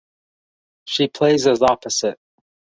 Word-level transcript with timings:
She 0.85 1.09
plays 1.09 1.45
as 1.45 1.61
opposite. 1.61 2.17